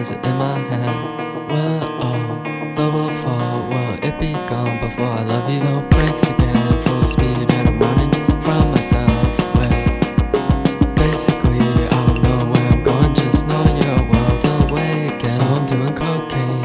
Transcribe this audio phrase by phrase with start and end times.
[0.00, 0.96] voices in my head.
[1.50, 5.60] Will it all, will fall, will it be gone before I love you?
[5.60, 9.38] No breaks again, full speed and I'm running from myself.
[9.56, 10.00] Wait,
[10.94, 15.30] basically I don't know where I'm going, just know you're a world away again.
[15.30, 16.62] So I'm doing cocaine.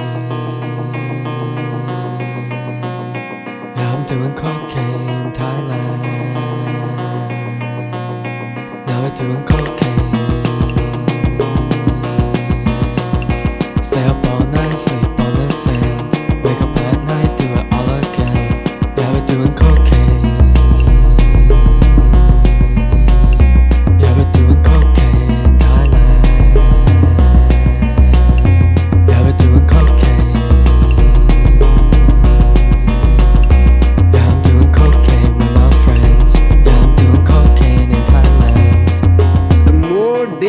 [3.76, 6.06] Yeah, I'm doing cocaine, in Thailand.
[8.86, 9.75] Now we're doing cocaine.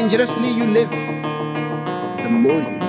[0.08, 2.86] Dangerously you live, the more you live.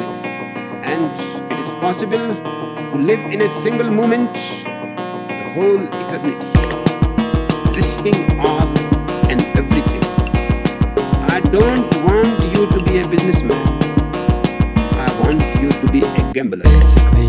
[0.87, 1.11] And
[1.51, 6.47] it is possible to live in a single moment the whole eternity,
[7.75, 8.69] risking all
[9.29, 10.03] and everything.
[11.35, 13.67] I don't want you to be a businessman.
[15.05, 16.63] I want you to be a gambler.
[16.63, 17.27] Basically,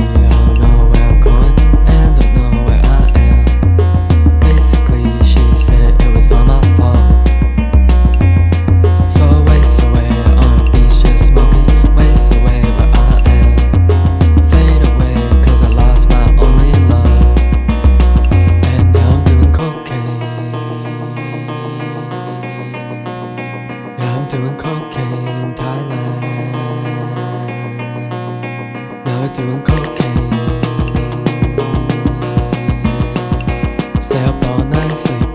[24.29, 26.53] doing cocaine, Thailand.
[29.05, 30.53] Now we're doing cocaine.
[34.03, 35.28] Stay up all night, sleep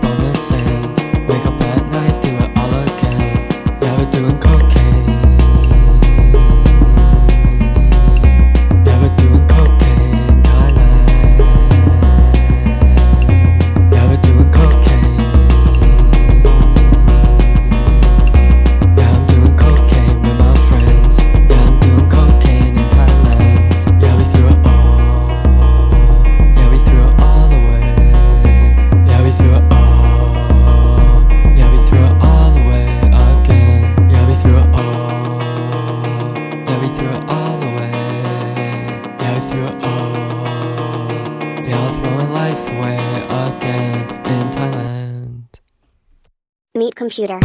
[46.76, 47.38] Meet computer.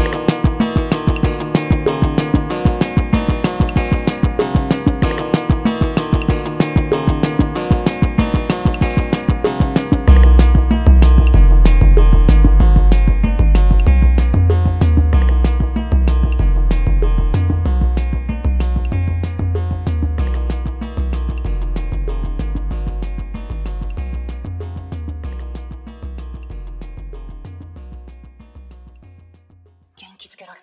[29.99, 30.57] 元気づけられた。